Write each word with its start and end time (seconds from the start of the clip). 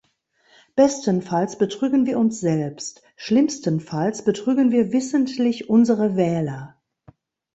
Bestenfalls 0.75 1.59
betrügen 1.59 2.07
wir 2.07 2.17
uns 2.17 2.39
selbst, 2.39 3.03
schlimmstenfalls 3.17 4.23
betrügen 4.25 4.71
wir 4.71 4.91
wissentlich 4.91 5.69
unsere 5.69 6.15
Wähler. 6.15 6.81